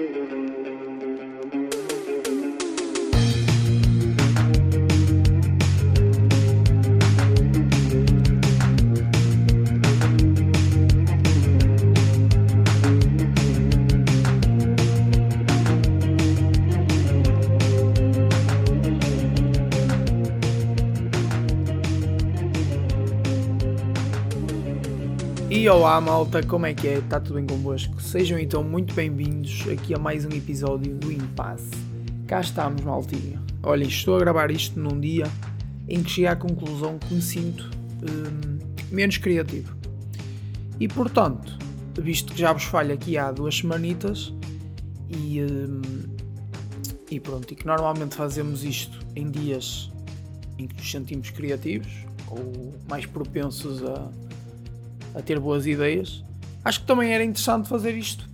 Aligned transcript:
Mm-hmm. 0.00 0.59
Olá 25.90 26.00
malta, 26.00 26.40
como 26.40 26.66
é 26.66 26.72
que 26.72 26.86
é? 26.86 26.98
Está 26.98 27.18
tudo 27.18 27.34
bem 27.34 27.44
convosco? 27.44 28.00
Sejam 28.00 28.38
então 28.38 28.62
muito 28.62 28.94
bem-vindos 28.94 29.66
aqui 29.68 29.92
a 29.92 29.98
mais 29.98 30.24
um 30.24 30.28
episódio 30.28 30.94
do 30.94 31.10
Impasse. 31.10 31.68
Cá 32.28 32.40
estamos, 32.40 32.80
maltinha. 32.82 33.42
Olhem, 33.60 33.88
estou 33.88 34.14
a 34.14 34.20
gravar 34.20 34.52
isto 34.52 34.78
num 34.78 35.00
dia 35.00 35.24
em 35.88 36.00
que 36.00 36.08
cheguei 36.08 36.28
à 36.28 36.36
conclusão 36.36 36.96
que 36.96 37.12
me 37.12 37.20
sinto 37.20 37.68
hum, 38.04 38.60
menos 38.92 39.18
criativo. 39.18 39.76
E 40.78 40.86
portanto, 40.86 41.58
visto 42.00 42.34
que 42.34 42.38
já 42.38 42.52
vos 42.52 42.62
falho 42.62 42.94
aqui 42.94 43.18
há 43.18 43.32
duas 43.32 43.56
semanitas 43.56 44.32
e, 45.08 45.42
hum, 45.42 45.82
e 47.10 47.18
pronto, 47.18 47.52
e 47.52 47.56
que 47.56 47.66
normalmente 47.66 48.14
fazemos 48.14 48.62
isto 48.62 48.96
em 49.16 49.28
dias 49.28 49.90
em 50.56 50.68
que 50.68 50.76
nos 50.76 50.88
sentimos 50.88 51.30
criativos 51.30 52.06
ou 52.28 52.78
mais 52.88 53.06
propensos 53.06 53.82
a 53.82 54.29
a 55.14 55.22
ter 55.22 55.38
boas 55.38 55.66
ideias, 55.66 56.24
acho 56.64 56.80
que 56.80 56.86
também 56.86 57.12
era 57.12 57.24
interessante 57.24 57.68
fazer 57.68 57.96
isto 57.96 58.28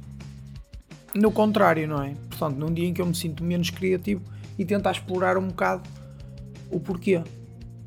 no 1.14 1.30
contrário, 1.32 1.88
não 1.88 2.02
é? 2.02 2.14
Portanto, 2.28 2.56
num 2.56 2.72
dia 2.72 2.86
em 2.86 2.92
que 2.92 3.00
eu 3.00 3.06
me 3.06 3.14
sinto 3.14 3.42
menos 3.42 3.70
criativo 3.70 4.22
e 4.58 4.64
tentar 4.64 4.92
explorar 4.92 5.38
um 5.38 5.48
bocado 5.48 5.88
o 6.70 6.78
porquê 6.80 7.22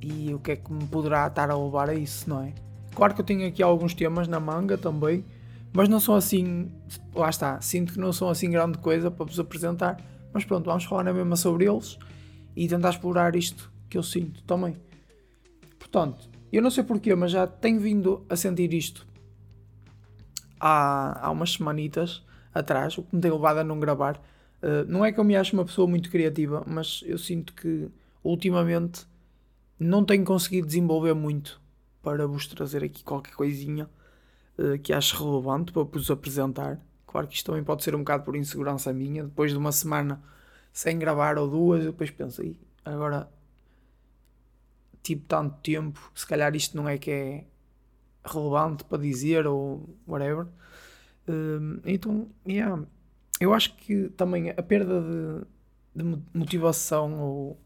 e 0.01 0.33
o 0.33 0.39
que 0.39 0.51
é 0.51 0.55
que 0.55 0.71
me 0.71 0.85
poderá 0.87 1.27
estar 1.27 1.49
a 1.49 1.57
levar 1.57 1.89
a 1.89 1.93
isso, 1.93 2.29
não 2.29 2.43
é? 2.43 2.53
Claro 2.95 3.13
que 3.13 3.21
eu 3.21 3.25
tenho 3.25 3.47
aqui 3.47 3.61
alguns 3.61 3.93
temas 3.93 4.27
na 4.27 4.39
manga 4.39 4.77
também, 4.77 5.23
mas 5.71 5.87
não 5.87 5.99
são 5.99 6.15
assim, 6.15 6.71
lá 7.13 7.29
está, 7.29 7.61
sinto 7.61 7.93
que 7.93 7.99
não 7.99 8.11
são 8.11 8.29
assim 8.29 8.49
grande 8.49 8.77
coisa 8.77 9.11
para 9.11 9.25
vos 9.25 9.39
apresentar, 9.39 9.97
mas 10.33 10.43
pronto, 10.45 10.65
vamos 10.65 10.83
falar 10.85 11.03
na 11.03 11.13
mesma 11.13 11.35
sobre 11.35 11.65
eles 11.65 11.97
e 12.55 12.67
tentar 12.67 12.89
explorar 12.89 13.35
isto 13.35 13.71
que 13.89 13.97
eu 13.97 14.03
sinto 14.03 14.43
também. 14.43 14.75
Portanto, 15.77 16.29
eu 16.57 16.61
não 16.61 16.71
sei 16.71 16.83
porquê, 16.83 17.13
mas 17.15 17.31
já 17.31 17.45
tenho 17.45 17.79
vindo 17.79 18.25
a 18.29 18.35
sentir 18.35 18.73
isto 18.73 19.05
há, 20.59 21.27
há 21.27 21.31
umas 21.31 21.53
semanitas 21.53 22.23
atrás, 22.53 22.97
o 22.97 23.03
que 23.03 23.15
me 23.15 23.21
tem 23.21 23.31
levado 23.31 23.59
a 23.59 23.63
não 23.63 23.79
gravar. 23.79 24.17
Uh, 24.61 24.83
não 24.87 25.05
é 25.05 25.11
que 25.11 25.19
eu 25.19 25.23
me 25.23 25.35
ache 25.35 25.53
uma 25.53 25.63
pessoa 25.63 25.87
muito 25.87 26.09
criativa, 26.09 26.63
mas 26.67 27.01
eu 27.05 27.17
sinto 27.17 27.53
que 27.53 27.87
ultimamente 28.23 29.05
não 29.79 30.03
tenho 30.03 30.25
conseguido 30.25 30.67
desenvolver 30.67 31.13
muito 31.13 31.61
para 32.01 32.27
vos 32.27 32.45
trazer 32.47 32.83
aqui 32.83 33.03
qualquer 33.03 33.33
coisinha 33.33 33.89
uh, 34.57 34.77
que 34.79 34.91
acho 34.91 35.23
relevante 35.23 35.71
para 35.71 35.83
vos 35.83 36.11
apresentar. 36.11 36.79
Claro 37.07 37.27
que 37.27 37.35
isto 37.35 37.45
também 37.45 37.63
pode 37.63 37.83
ser 37.83 37.95
um 37.95 37.99
bocado 37.99 38.23
por 38.23 38.35
insegurança 38.35 38.91
minha. 38.91 39.23
Depois 39.23 39.51
de 39.51 39.57
uma 39.57 39.71
semana 39.71 40.21
sem 40.73 40.99
gravar 40.99 41.37
ou 41.37 41.47
duas, 41.47 41.83
eu 41.83 41.91
depois 41.91 42.11
pensei, 42.11 42.55
agora 42.83 43.29
tipo 45.01 45.25
tanto 45.27 45.55
tempo, 45.61 46.11
se 46.13 46.25
calhar 46.25 46.55
isto 46.55 46.75
não 46.77 46.87
é 46.87 46.97
que 46.97 47.11
é 47.11 47.45
relevante 48.23 48.83
para 48.83 48.97
dizer 48.97 49.47
ou 49.47 49.89
whatever. 50.07 50.45
Uh, 51.27 51.79
então, 51.85 52.27
yeah, 52.47 52.83
eu 53.39 53.53
acho 53.53 53.75
que 53.75 54.09
também 54.09 54.49
a 54.49 54.63
perda 54.63 55.01
de, 55.01 56.03
de 56.03 56.21
motivação 56.33 57.19
ou, 57.19 57.59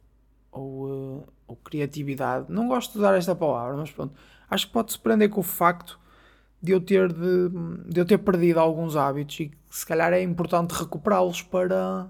ou, 0.52 1.20
uh, 1.20 1.28
ou, 1.48 1.56
criatividade, 1.58 2.52
não 2.52 2.68
gosto 2.68 2.94
de 2.94 3.00
usar 3.00 3.16
esta 3.16 3.36
palavra, 3.36 3.78
mas 3.78 3.92
pronto, 3.92 4.14
acho 4.50 4.68
que 4.68 4.74
pode-se 4.74 5.00
prender 5.00 5.30
com 5.30 5.40
o 5.40 5.44
facto 5.44 6.00
de 6.62 6.72
eu 6.72 6.80
ter 6.80 7.12
de, 7.12 7.50
de 7.90 8.00
eu 8.00 8.06
ter 8.06 8.18
perdido 8.20 8.60
alguns 8.60 8.96
hábitos 8.96 9.40
e 9.40 9.50
que 9.50 9.58
se 9.70 9.86
calhar 9.86 10.14
é 10.14 10.22
importante 10.22 10.72
recuperá-los 10.72 11.42
para 11.42 12.10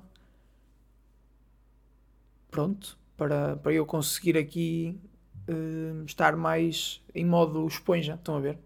pronto, 2.52 2.98
para, 3.18 3.56
para 3.58 3.74
eu 3.74 3.86
conseguir 3.86 4.38
aqui 4.38 5.00
uh, 5.48 6.06
estar 6.06 6.36
mais 6.36 7.02
em 7.14 7.26
modo 7.26 7.66
esponja, 7.68 8.16
estão 8.16 8.36
a 8.36 8.40
ver? 8.40 8.58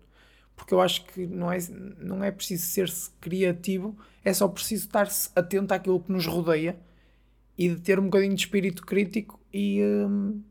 Porque 0.55 0.73
eu 0.73 0.81
acho 0.81 1.05
que 1.05 1.25
não 1.27 1.51
é, 1.51 1.57
não 1.99 2.23
é 2.23 2.31
preciso 2.31 2.65
ser-se 2.65 3.11
criativo, 3.21 3.97
é 4.23 4.33
só 4.33 4.47
preciso 4.47 4.85
estar-se 4.85 5.29
atento 5.35 5.73
àquilo 5.73 5.99
que 5.99 6.11
nos 6.11 6.25
rodeia 6.25 6.77
e 7.57 7.69
de 7.69 7.79
ter 7.81 7.99
um 7.99 8.05
bocadinho 8.05 8.35
de 8.35 8.41
espírito 8.41 8.85
crítico 8.85 9.39
e, 9.53 9.81
uh, 9.81 10.41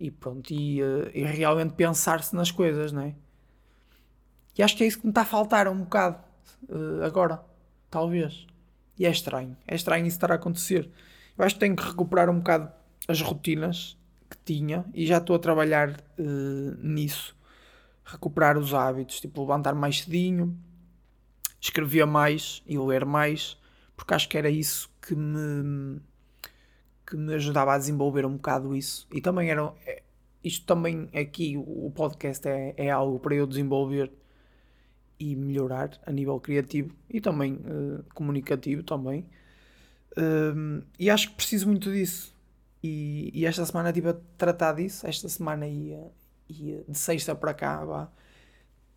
e 0.00 0.10
pronto, 0.10 0.52
e, 0.52 0.82
uh, 0.82 1.10
e 1.14 1.22
realmente 1.22 1.74
pensar-se 1.74 2.34
nas 2.34 2.50
coisas, 2.50 2.92
não 2.92 3.02
é? 3.02 3.14
E 4.56 4.62
acho 4.62 4.76
que 4.76 4.84
é 4.84 4.86
isso 4.86 4.98
que 4.98 5.06
me 5.06 5.10
está 5.10 5.22
a 5.22 5.26
faltar 5.26 5.66
um 5.66 5.78
bocado 5.78 6.18
agora, 7.02 7.42
talvez. 7.90 8.46
E 8.98 9.06
é 9.06 9.10
estranho, 9.10 9.56
é 9.66 9.74
estranho 9.74 10.06
isso 10.06 10.16
estar 10.16 10.30
a 10.30 10.34
acontecer. 10.34 10.90
Eu 11.36 11.44
acho 11.44 11.54
que 11.54 11.60
tenho 11.60 11.74
que 11.74 11.82
recuperar 11.82 12.28
um 12.28 12.38
bocado 12.38 12.70
as 13.08 13.20
rotinas 13.20 13.96
que 14.32 14.38
tinha 14.44 14.84
e 14.94 15.06
já 15.06 15.18
estou 15.18 15.36
a 15.36 15.38
trabalhar 15.38 15.90
uh, 15.90 16.76
nisso. 16.82 17.36
Recuperar 18.04 18.58
os 18.58 18.74
hábitos, 18.74 19.20
tipo 19.20 19.42
levantar 19.42 19.74
mais 19.74 20.02
cedinho, 20.02 20.56
escrever 21.60 22.06
mais 22.06 22.62
e 22.66 22.78
ler 22.78 23.04
mais, 23.04 23.56
porque 23.94 24.14
acho 24.14 24.28
que 24.28 24.38
era 24.38 24.50
isso 24.50 24.90
que 25.00 25.14
me, 25.14 26.00
que 27.06 27.16
me 27.16 27.34
ajudava 27.34 27.74
a 27.74 27.78
desenvolver 27.78 28.26
um 28.26 28.32
bocado 28.32 28.74
isso. 28.74 29.06
E 29.12 29.20
também 29.20 29.50
era. 29.50 29.72
É, 29.86 30.02
isto 30.42 30.66
também 30.66 31.08
aqui, 31.14 31.56
o 31.56 31.92
podcast 31.94 32.48
é, 32.48 32.74
é 32.76 32.90
algo 32.90 33.20
para 33.20 33.34
eu 33.34 33.46
desenvolver 33.46 34.10
e 35.20 35.36
melhorar 35.36 36.00
a 36.04 36.10
nível 36.10 36.40
criativo 36.40 36.92
e 37.08 37.20
também 37.20 37.54
uh, 37.54 38.04
comunicativo 38.12 38.82
também. 38.82 39.24
Uh, 40.16 40.84
e 40.98 41.08
acho 41.08 41.30
que 41.30 41.36
preciso 41.36 41.68
muito 41.68 41.92
disso. 41.92 42.31
E, 42.82 43.30
e, 43.32 43.46
esta 43.46 43.64
semana 43.64 43.90
estive 43.90 44.08
a 44.08 44.16
tratar 44.36 44.72
disso. 44.72 45.06
Esta 45.06 45.28
semana 45.28 45.66
ia, 45.66 46.10
de 46.48 46.98
sexta 46.98 47.34
para 47.34 47.54
cá. 47.54 47.84
Vá. 47.84 48.08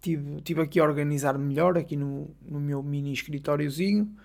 Tive, 0.02 0.42
tive 0.42 0.62
aqui 0.62 0.80
a 0.80 0.84
organizar 0.84 1.38
melhor 1.38 1.78
aqui 1.78 1.96
no, 1.96 2.30
no 2.42 2.60
meu 2.60 2.82
mini 2.84 3.12
escritóriozinho 3.14 4.16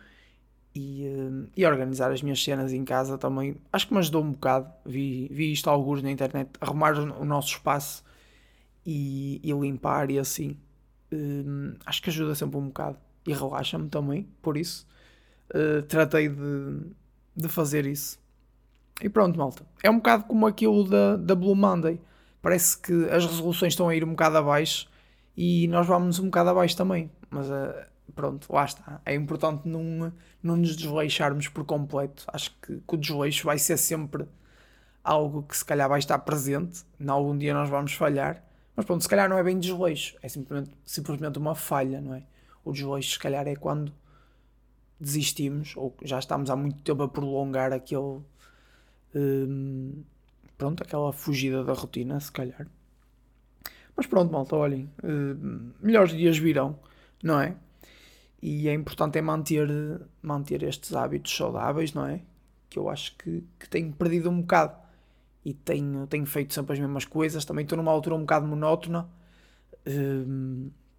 e, 0.74 1.06
uh, 1.06 1.48
e 1.56 1.66
organizar 1.66 2.10
as 2.12 2.22
minhas 2.22 2.42
cenas 2.42 2.72
em 2.72 2.84
casa 2.84 3.18
também. 3.18 3.56
Acho 3.72 3.88
que 3.88 3.92
me 3.92 3.98
ajudou 3.98 4.22
um 4.22 4.32
bocado. 4.32 4.70
Vi, 4.84 5.28
vi 5.30 5.52
isto 5.52 5.68
alguns 5.68 6.02
na 6.02 6.10
internet. 6.10 6.50
Arrumar 6.60 6.98
o, 6.98 7.24
nosso 7.24 7.48
espaço 7.48 8.04
e, 8.84 9.40
e, 9.42 9.52
limpar 9.52 10.10
e 10.10 10.18
assim. 10.18 10.56
Uh, 11.12 11.76
acho 11.84 12.02
que 12.02 12.10
ajuda 12.10 12.34
sempre 12.34 12.56
um 12.56 12.66
bocado 12.66 12.98
e 13.26 13.32
relaxa-me 13.32 13.88
também. 13.88 14.28
Por 14.40 14.56
isso, 14.56 14.86
uh, 15.54 15.82
tratei 15.82 16.28
de, 16.28 16.80
de 17.36 17.48
fazer 17.48 17.86
isso. 17.86 18.18
E 19.00 19.08
pronto, 19.08 19.38
malta. 19.38 19.64
É 19.82 19.90
um 19.90 19.96
bocado 19.96 20.24
como 20.24 20.46
aquilo 20.46 20.84
da, 20.84 21.16
da 21.16 21.34
Blue 21.34 21.54
Monday. 21.54 22.00
Parece 22.42 22.78
que 22.78 22.92
as 23.10 23.24
resoluções 23.24 23.72
estão 23.72 23.88
a 23.88 23.94
ir 23.94 24.04
um 24.04 24.10
bocado 24.10 24.38
abaixo 24.38 24.88
e 25.36 25.66
nós 25.68 25.86
vamos 25.86 26.18
um 26.18 26.26
bocado 26.26 26.50
abaixo 26.50 26.76
também. 26.76 27.10
Mas 27.30 27.48
uh, 27.48 27.74
pronto, 28.14 28.52
lá 28.52 28.64
está. 28.64 29.00
É 29.04 29.14
importante 29.14 29.68
não, 29.68 30.12
não 30.42 30.56
nos 30.56 30.76
desleixarmos 30.76 31.48
por 31.48 31.64
completo. 31.64 32.24
Acho 32.28 32.50
que, 32.60 32.76
que 32.76 32.94
o 32.94 32.96
desleixo 32.96 33.44
vai 33.44 33.58
ser 33.58 33.76
sempre 33.76 34.26
algo 35.02 35.42
que 35.42 35.56
se 35.56 35.64
calhar 35.64 35.88
vai 35.88 35.98
estar 35.98 36.18
presente. 36.20 36.84
Em 36.98 37.08
algum 37.08 37.36
dia 37.36 37.54
nós 37.54 37.68
vamos 37.68 37.92
falhar. 37.94 38.44
Mas 38.76 38.86
pronto, 38.86 39.02
se 39.02 39.08
calhar 39.08 39.28
não 39.28 39.38
é 39.38 39.42
bem 39.42 39.58
desleixo. 39.58 40.16
É 40.22 40.28
simplesmente, 40.28 40.76
simplesmente 40.84 41.38
uma 41.38 41.54
falha, 41.54 42.00
não 42.00 42.14
é? 42.14 42.22
O 42.64 42.72
desleixo 42.72 43.12
se 43.12 43.18
calhar 43.18 43.46
é 43.46 43.56
quando 43.56 43.92
desistimos 44.98 45.74
ou 45.76 45.96
já 46.02 46.18
estamos 46.18 46.50
há 46.50 46.56
muito 46.56 46.82
tempo 46.82 47.02
a 47.02 47.08
prolongar 47.08 47.72
aquele 47.72 48.20
Hum, 49.14 50.04
pronto, 50.58 50.82
aquela 50.82 51.12
fugida 51.12 51.64
da 51.64 51.72
rotina, 51.72 52.20
se 52.20 52.32
calhar. 52.32 52.66
Mas 53.96 54.06
pronto, 54.06 54.32
malta, 54.32 54.56
olhem, 54.56 54.90
hum, 55.04 55.72
melhores 55.80 56.12
dias 56.12 56.38
virão, 56.38 56.78
não 57.22 57.40
é? 57.40 57.56
E 58.42 58.68
é 58.68 58.74
importante 58.74 59.18
é 59.18 59.22
manter, 59.22 59.68
manter 60.22 60.62
estes 60.62 60.94
hábitos 60.94 61.36
saudáveis, 61.36 61.92
não 61.92 62.06
é? 62.06 62.22
Que 62.70 62.78
eu 62.78 62.88
acho 62.88 63.16
que, 63.16 63.44
que 63.58 63.68
tenho 63.68 63.92
perdido 63.92 64.30
um 64.30 64.40
bocado 64.40 64.76
e 65.44 65.54
tenho, 65.54 66.06
tenho 66.06 66.26
feito 66.26 66.54
sempre 66.54 66.74
as 66.74 66.78
mesmas 66.78 67.04
coisas. 67.04 67.44
Também 67.44 67.64
estou 67.64 67.76
numa 67.76 67.92
altura 67.92 68.16
um 68.16 68.20
bocado 68.20 68.46
monótona. 68.46 69.08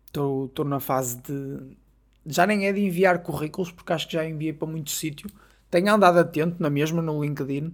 Estou, 0.05 0.45
estou 0.45 0.65
na 0.65 0.79
fase 0.79 1.17
de. 1.21 1.77
Já 2.25 2.45
nem 2.45 2.67
é 2.67 2.73
de 2.73 2.81
enviar 2.81 3.23
currículos, 3.23 3.71
porque 3.71 3.93
acho 3.93 4.07
que 4.07 4.13
já 4.13 4.25
enviei 4.27 4.53
para 4.53 4.67
muito 4.67 4.91
sítio. 4.91 5.29
Tenho 5.69 5.93
andado 5.93 6.19
atento 6.19 6.61
na 6.61 6.69
mesma 6.69 7.01
no 7.01 7.23
LinkedIn 7.23 7.73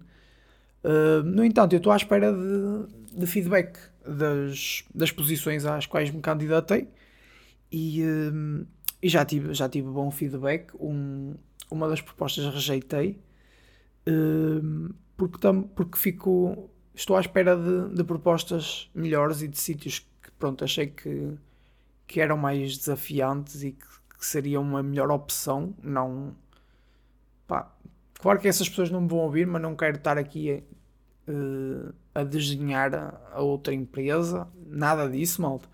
Uh, 0.83 1.23
no 1.23 1.43
entanto, 1.43 1.73
eu 1.73 1.77
estou 1.77 1.91
à 1.91 1.97
espera 1.97 2.31
de, 2.31 3.19
de 3.19 3.27
feedback 3.27 3.77
das, 4.05 4.83
das 4.93 5.11
posições 5.11 5.65
às 5.65 5.85
quais 5.85 6.09
me 6.11 6.21
candidatei 6.21 6.87
e, 7.71 8.01
uh, 8.03 8.65
e 9.01 9.09
já, 9.09 9.25
tive, 9.25 9.53
já 9.53 9.67
tive 9.67 9.89
bom 9.89 10.09
feedback. 10.11 10.73
Um, 10.79 11.35
uma 11.69 11.89
das 11.89 12.01
propostas 12.01 12.45
rejeitei 12.53 13.19
uh, 14.07 14.93
porque, 15.17 15.37
tam, 15.39 15.63
porque 15.63 15.97
fico, 15.97 16.69
estou 16.93 17.17
à 17.17 17.21
espera 17.21 17.55
de, 17.57 17.95
de 17.95 18.03
propostas 18.03 18.89
melhores 18.93 19.41
e 19.41 19.47
de 19.47 19.57
sítios 19.57 19.99
que 19.99 20.31
pronto, 20.39 20.63
achei 20.63 20.87
que, 20.87 21.33
que 22.05 22.21
eram 22.21 22.37
mais 22.37 22.77
desafiantes 22.77 23.63
e 23.63 23.71
que, 23.71 24.17
que 24.17 24.25
seria 24.25 24.59
uma 24.59 24.81
melhor 24.81 25.11
opção. 25.11 25.75
Não, 25.81 26.35
pá, 27.47 27.75
claro 28.19 28.39
que 28.39 28.47
essas 28.47 28.67
pessoas 28.69 28.89
não 28.89 29.01
me 29.01 29.07
vão 29.07 29.19
ouvir, 29.19 29.45
mas 29.47 29.61
não 29.61 29.75
quero 29.75 29.97
estar 29.97 30.17
aqui 30.17 30.63
uh, 31.27 31.93
a 32.13 32.23
desenhar 32.23 32.93
a 33.31 33.41
outra 33.41 33.73
empresa, 33.73 34.47
nada 34.65 35.09
disso, 35.09 35.41
malta. 35.41 35.67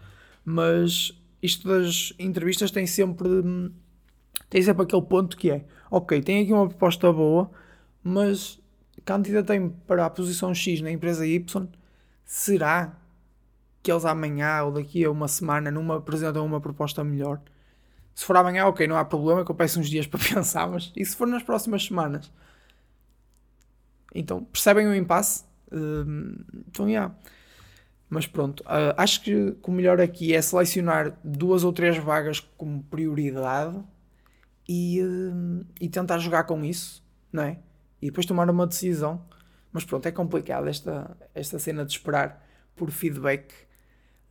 Mas 0.45 1.17
isto 1.41 1.67
das 1.67 2.13
entrevistas 2.19 2.71
tem 2.71 2.87
sempre 2.87 3.27
tem 4.49 4.61
sempre 4.61 4.83
aquele 4.83 5.01
ponto 5.01 5.35
que 5.35 5.51
é 5.51 5.65
ok, 5.89 6.21
tem 6.21 6.43
aqui 6.43 6.53
uma 6.53 6.67
proposta 6.67 7.11
boa, 7.11 7.51
mas 8.03 8.59
candidatei-me 9.05 9.71
para 9.87 10.05
a 10.05 10.09
posição 10.09 10.53
X 10.53 10.81
na 10.81 10.91
empresa 10.91 11.25
Y, 11.25 11.67
será 12.25 12.97
que 13.81 13.91
eles 13.91 14.05
amanhã 14.05 14.63
ou 14.63 14.71
daqui 14.71 15.03
a 15.03 15.11
uma 15.11 15.27
semana 15.27 15.69
numa 15.69 15.97
apresentam 15.97 16.45
uma 16.45 16.61
proposta 16.61 17.03
melhor? 17.03 17.41
Se 18.15 18.25
for 18.25 18.37
amanhã, 18.37 18.65
ok, 18.67 18.87
não 18.87 18.97
há 18.97 19.03
problema, 19.03 19.43
que 19.43 19.51
eu 19.51 19.55
peço 19.55 19.79
uns 19.79 19.89
dias 19.89 20.05
para 20.07 20.19
pensar, 20.19 20.67
mas 20.67 20.91
e 20.95 21.03
se 21.05 21.15
for 21.15 21.27
nas 21.27 21.43
próximas 21.43 21.85
semanas? 21.85 22.31
Então, 24.13 24.43
percebem 24.43 24.87
o 24.87 24.95
impasse? 24.95 25.43
Uh, 25.71 26.43
então, 26.67 26.87
yeah. 26.87 27.13
Mas 28.09 28.27
pronto, 28.27 28.61
uh, 28.61 28.93
acho 28.95 29.21
que, 29.21 29.57
o 29.63 29.71
melhor 29.71 29.99
aqui 29.99 30.35
é 30.35 30.41
selecionar 30.41 31.17
duas 31.23 31.63
ou 31.63 31.73
três 31.73 31.97
vagas 31.97 32.39
como 32.39 32.83
prioridade 32.83 33.81
e, 34.69 35.01
uh, 35.01 35.65
e 35.81 35.89
tentar 35.89 36.19
jogar 36.19 36.43
com 36.43 36.63
isso, 36.63 37.03
não 37.31 37.41
é? 37.41 37.57
E 37.99 38.07
depois 38.07 38.27
tomar 38.27 38.47
uma 38.49 38.67
decisão. 38.67 39.25
Mas 39.71 39.83
pronto, 39.83 40.05
é 40.05 40.11
complicado 40.11 40.67
esta, 40.67 41.17
esta 41.33 41.57
cena 41.57 41.83
de 41.83 41.91
esperar 41.91 42.45
por 42.75 42.91
feedback. 42.91 43.51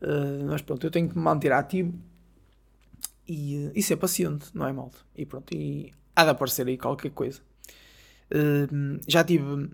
Uh, 0.01 0.47
mas 0.47 0.63
pronto, 0.63 0.87
eu 0.87 0.91
tenho 0.91 1.09
que 1.09 1.19
me 1.19 1.25
manter 1.25 1.51
ativo 1.51 1.99
e, 3.27 3.71
e 3.75 3.83
ser 3.83 3.97
paciente, 3.97 4.47
não 4.55 4.67
é, 4.67 4.73
malta? 4.73 4.99
E 5.17 5.25
pronto, 5.25 5.55
e 5.55 5.93
há 6.15 6.25
de 6.25 6.31
aparecer 6.31 6.67
aí 6.67 6.77
qualquer 6.77 7.11
coisa. 7.11 7.41
Uh, 8.31 9.01
já 9.07 9.23
tive 9.23 9.71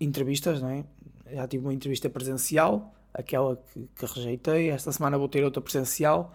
entrevistas, 0.00 0.62
não 0.62 0.70
é? 0.70 0.84
Já 1.32 1.46
tive 1.46 1.64
uma 1.64 1.74
entrevista 1.74 2.08
presencial, 2.08 2.94
aquela 3.12 3.56
que, 3.56 3.88
que, 3.94 4.06
rejeitei. 4.06 4.70
Esta 4.70 4.92
semana 4.92 5.18
vou 5.18 5.28
ter 5.28 5.44
outra 5.44 5.60
presencial. 5.60 6.34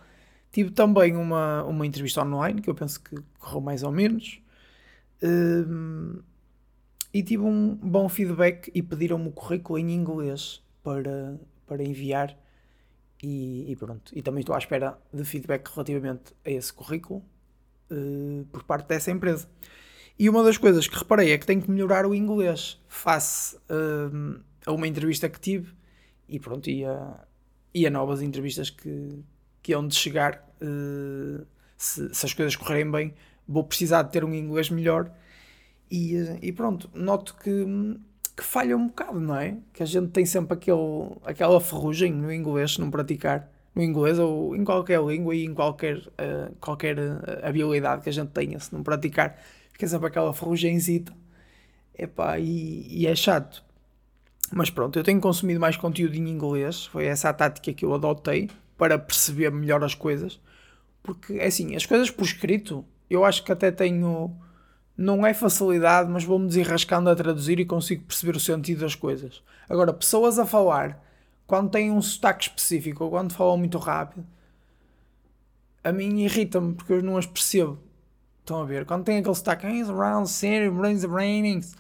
Tive 0.52 0.72
também 0.72 1.16
uma, 1.16 1.64
uma 1.64 1.86
entrevista 1.86 2.22
online, 2.22 2.62
que 2.62 2.70
eu 2.70 2.76
penso 2.76 3.02
que 3.02 3.16
correu 3.40 3.62
mais 3.62 3.82
ou 3.82 3.92
menos. 3.92 4.42
Uh, 5.24 6.22
e 7.14 7.24
tive 7.24 7.44
um 7.44 7.76
bom 7.76 8.10
feedback 8.10 8.72
e 8.74 8.82
pediram-me 8.82 9.28
o 9.30 9.32
currículo 9.32 9.80
em 9.80 9.92
inglês 9.92 10.62
para, 10.84 11.40
para 11.66 11.84
enviar. 11.84 12.38
E, 13.24 13.72
e, 13.72 13.76
pronto. 13.78 14.12
E 14.14 14.22
também 14.22 14.42
estou 14.42 14.54
à 14.54 14.58
espera 14.58 15.00
de 15.14 15.24
feedback 15.24 15.66
relativamente 15.70 16.34
a 16.46 16.52
esse 16.52 16.74
currículo 16.74 17.24
uh, 17.90 18.46
por 18.52 18.64
parte 18.64 18.90
dessa 18.90 19.12
empresa. 19.12 19.48
E 20.20 20.30
uma 20.30 20.44
das 20.44 20.58
coisas 20.58 20.88
que 20.88 20.98
reparei 20.98 21.32
é 21.32 21.38
que 21.38 21.46
tenho 21.46 21.62
que 21.62 21.72
melhorar 21.72 22.06
o 22.06 22.14
inglês 22.14 22.82
face 22.86 23.56
uh, 23.56 24.42
a 24.66 24.74
uma 24.74 24.86
entrevista 24.90 25.30
que 25.30 25.40
tive 25.40 25.74
e 26.28 26.38
pronto, 26.38 26.70
e 26.70 26.84
a, 26.84 27.26
e 27.74 27.88
a 27.88 27.90
novas 27.90 28.22
entrevistas 28.22 28.70
que, 28.70 29.24
que 29.62 29.74
hão 29.74 29.88
de 29.88 29.96
chegar. 29.96 30.46
Uh, 30.62 31.46
se, 31.78 32.14
se, 32.14 32.26
as 32.26 32.34
coisas 32.34 32.58
correrem 32.58 32.92
bem, 32.92 33.14
vou 33.48 33.64
precisar 33.64 34.04
de 34.04 34.12
ter 34.12 34.26
um 34.26 34.34
inglês 34.34 34.70
melhor. 34.70 35.10
E, 35.90 36.16
e 36.42 36.52
pronto, 36.52 36.90
noto 36.94 37.36
que 37.36 37.66
que 38.36 38.44
falha 38.44 38.76
um 38.76 38.88
bocado, 38.88 39.20
não 39.20 39.36
é? 39.36 39.58
Que 39.72 39.84
a 39.84 39.86
gente 39.86 40.10
tem 40.10 40.26
sempre 40.26 40.54
aquele, 40.54 41.12
aquela 41.24 41.60
ferrugem 41.62 42.12
no 42.12 42.34
inglês, 42.34 42.78
não 42.78 42.90
praticar 42.90 43.50
no 43.76 43.82
inglês 43.82 44.20
ou 44.20 44.56
em 44.56 44.64
qualquer 44.64 45.02
língua 45.04 45.36
e 45.36 45.46
em 45.46 45.54
qualquer, 45.54 45.98
uh, 45.98 46.54
qualquer 46.60 46.98
eh, 46.98 47.42
habilidade 47.44 48.04
que 48.04 48.10
a 48.10 48.14
gente 48.14 48.30
tenha, 48.30 48.60
se 48.60 48.74
não 48.74 48.84
praticar, 48.84 49.40
fica 49.72 49.88
sempre 49.88 50.08
aquela 50.08 50.34
ferrugenzita. 50.34 51.14
Epá, 51.98 52.40
e, 52.40 52.88
e 52.90 53.08
é 53.08 53.16
chato. 53.16 53.64
Mas 54.52 54.70
pronto, 54.70 54.98
eu 54.98 55.04
tenho 55.04 55.20
consumido 55.20 55.60
mais 55.60 55.78
conteúdo 55.78 56.16
em 56.16 56.30
inglês, 56.30 56.86
foi 56.86 57.06
essa 57.06 57.30
a 57.30 57.34
tática 57.34 57.74
que 57.74 57.86
eu 57.86 57.94
adotei 57.94 58.50
para 58.78 59.00
perceber 59.00 59.52
melhor 59.52 59.84
as 59.84 59.96
coisas. 59.96 60.40
Porque, 61.02 61.34
é 61.34 61.48
assim, 61.48 61.76
as 61.76 61.86
coisas 61.86 62.10
por 62.12 62.24
escrito, 62.24 62.86
eu 63.10 63.26
acho 63.26 63.44
que 63.44 63.52
até 63.52 63.72
tenho 63.72 64.36
não 64.98 65.26
é 65.26 65.34
facilidade, 65.34 66.10
mas 66.10 66.24
vou-me 66.24 66.48
desenrascando 66.48 67.10
a 67.10 67.16
traduzir 67.16 67.60
e 67.60 67.66
consigo 67.66 68.04
perceber 68.06 68.36
o 68.36 68.40
sentido 68.40 68.82
das 68.82 68.96
coisas. 68.96 69.42
Agora, 69.68 69.94
pessoas 69.94 70.38
a 70.38 70.46
falar, 70.46 71.04
quando 71.48 71.72
têm 71.72 71.92
um 71.92 72.02
sotaque 72.02 72.46
específico 72.46 73.04
ou 73.04 73.10
quando 73.10 73.34
falam 73.34 73.58
muito 73.58 73.78
rápido, 73.78 74.26
a 75.84 75.92
mim 75.92 76.22
irrita-me 76.22 76.74
porque 76.76 76.94
eu 76.94 77.04
não 77.04 77.18
as 77.18 77.26
percebo. 77.26 77.80
Estão 78.40 78.62
a 78.62 78.66
ver? 78.66 78.86
Quando 78.86 79.06
tem 79.06 79.18
aquele 79.18 79.36
sotaque, 79.36 79.66
around 79.66 80.30
city, 80.30 80.70
brains 80.70 81.04
rainings, 81.04 81.76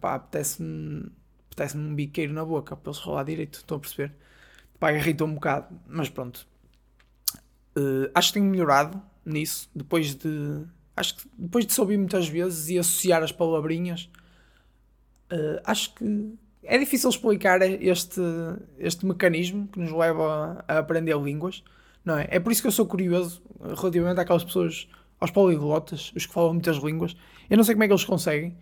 pá, 0.00 0.14
apetece-me 0.14 1.10
apetece 1.56 1.76
um 1.76 1.94
biqueiro 1.94 2.34
na 2.34 2.44
boca 2.44 2.76
para 2.76 2.92
eles 2.92 3.02
falar 3.02 3.24
direito. 3.24 3.54
Estão 3.56 3.78
a 3.78 3.80
perceber? 3.80 4.12
Pá, 4.78 4.92
irrita 4.92 5.24
um 5.24 5.34
bocado, 5.34 5.74
mas 5.86 6.08
pronto. 6.08 6.46
Uh, 7.76 8.10
acho 8.14 8.28
que 8.28 8.34
tenho 8.34 8.50
melhorado 8.50 9.02
nisso 9.24 9.70
depois 9.74 10.14
de 10.14 10.64
acho 10.96 11.16
que 11.16 11.28
depois 11.36 11.66
de 11.66 11.72
se 11.72 11.80
ouvir 11.80 11.98
muitas 11.98 12.26
vezes 12.26 12.68
e 12.70 12.78
associar 12.78 13.22
as 13.22 13.30
palavrinhas, 13.30 14.10
uh, 15.30 15.60
acho 15.64 15.94
que 15.94 16.34
é 16.62 16.78
difícil 16.78 17.10
explicar 17.10 17.60
este, 17.62 18.20
este 18.78 19.06
mecanismo 19.06 19.68
que 19.68 19.78
nos 19.78 19.92
leva 19.92 20.64
a, 20.66 20.74
a 20.74 20.78
aprender 20.78 21.16
línguas, 21.16 21.62
não 22.04 22.18
é? 22.18 22.26
É 22.30 22.40
por 22.40 22.50
isso 22.50 22.62
que 22.62 22.68
eu 22.68 22.72
sou 22.72 22.86
curioso 22.86 23.42
relativamente 23.76 24.20
àquelas 24.20 24.44
pessoas, 24.44 24.88
aos 25.20 25.30
poliglotas, 25.30 26.12
os 26.16 26.26
que 26.26 26.32
falam 26.32 26.54
muitas 26.54 26.76
línguas. 26.78 27.16
Eu 27.48 27.56
não 27.56 27.64
sei 27.64 27.74
como 27.74 27.84
é 27.84 27.86
que 27.86 27.92
eles 27.92 28.04
conseguem, 28.04 28.56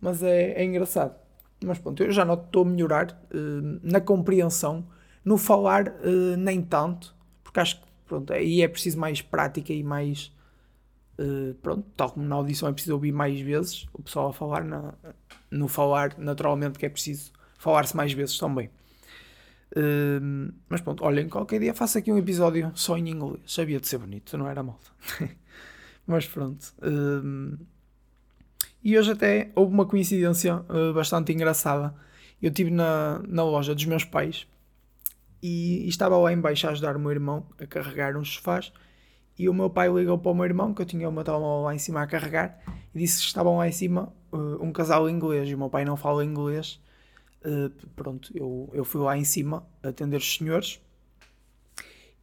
mas 0.00 0.22
é, 0.22 0.52
é 0.52 0.64
engraçado. 0.64 1.14
Mas 1.64 1.78
pronto, 1.78 2.02
eu 2.02 2.10
já 2.10 2.24
noto 2.24 2.42
que 2.42 2.48
estou 2.48 2.62
a 2.62 2.66
melhorar 2.66 3.10
uh, 3.34 3.80
na 3.82 4.00
compreensão, 4.00 4.86
no 5.24 5.38
falar 5.38 5.88
uh, 5.88 6.36
nem 6.36 6.60
tanto, 6.60 7.14
porque 7.42 7.60
acho 7.60 7.80
que 7.80 7.86
pronto, 8.06 8.32
aí 8.32 8.60
é 8.60 8.68
preciso 8.68 8.98
mais 8.98 9.22
prática 9.22 9.72
e 9.72 9.82
mais 9.82 10.35
Uh, 11.18 11.54
pronto, 11.62 11.86
tal 11.96 12.10
como 12.10 12.26
na 12.26 12.34
audição 12.34 12.68
é 12.68 12.72
preciso 12.72 12.92
ouvir 12.94 13.10
mais 13.10 13.40
vezes 13.40 13.86
o 13.94 14.02
pessoal 14.02 14.28
a 14.28 14.32
falar, 14.34 14.62
na, 14.62 14.92
no 15.50 15.66
falar, 15.66 16.14
naturalmente 16.18 16.78
que 16.78 16.84
é 16.84 16.90
preciso 16.90 17.32
falar-se 17.58 17.96
mais 17.96 18.12
vezes 18.12 18.38
também. 18.38 18.68
Uh, 19.74 20.52
mas 20.68 20.80
pronto, 20.82 21.02
olhem, 21.04 21.28
qualquer 21.28 21.58
dia 21.58 21.72
faço 21.72 21.96
aqui 21.96 22.12
um 22.12 22.18
episódio 22.18 22.70
só 22.74 22.98
em 22.98 23.08
inglês. 23.08 23.40
Sabia 23.46 23.80
de 23.80 23.88
ser 23.88 23.98
bonito, 23.98 24.36
não 24.36 24.46
era 24.46 24.62
mal. 24.62 24.78
mas 26.06 26.26
pronto. 26.26 26.74
Uh, 26.82 27.58
e 28.84 28.96
hoje 28.98 29.12
até 29.12 29.50
houve 29.54 29.72
uma 29.72 29.86
coincidência 29.86 30.64
bastante 30.94 31.32
engraçada. 31.32 31.94
Eu 32.40 32.50
estive 32.50 32.70
na, 32.70 33.20
na 33.26 33.42
loja 33.42 33.74
dos 33.74 33.84
meus 33.84 34.04
pais 34.04 34.46
e, 35.42 35.84
e 35.84 35.88
estava 35.88 36.16
lá 36.16 36.32
embaixo 36.32 36.68
a 36.68 36.70
ajudar 36.70 36.96
o 36.96 37.00
meu 37.00 37.10
irmão 37.10 37.46
a 37.58 37.66
carregar 37.66 38.16
uns 38.16 38.34
sofás 38.34 38.72
e 39.38 39.48
o 39.48 39.54
meu 39.54 39.68
pai 39.68 39.88
ligou 39.92 40.18
para 40.18 40.32
o 40.32 40.34
meu 40.34 40.44
irmão, 40.44 40.72
que 40.72 40.80
eu 40.80 40.86
tinha 40.86 41.08
o 41.08 41.12
meu 41.12 41.22
telemóvel 41.22 41.64
lá 41.64 41.74
em 41.74 41.78
cima 41.78 42.02
a 42.02 42.06
carregar, 42.06 42.58
e 42.94 42.98
disse 42.98 43.20
que 43.20 43.26
estavam 43.26 43.58
lá 43.58 43.68
em 43.68 43.72
cima 43.72 44.12
uh, 44.32 44.62
um 44.62 44.72
casal 44.72 45.08
inglês. 45.10 45.48
E 45.48 45.54
o 45.54 45.58
meu 45.58 45.68
pai 45.68 45.84
não 45.84 45.96
fala 45.96 46.24
inglês. 46.24 46.80
Uh, 47.44 47.70
pronto, 47.94 48.30
eu, 48.34 48.70
eu 48.72 48.84
fui 48.84 49.00
lá 49.00 49.16
em 49.16 49.24
cima 49.24 49.66
atender 49.82 50.16
os 50.16 50.36
senhores. 50.36 50.80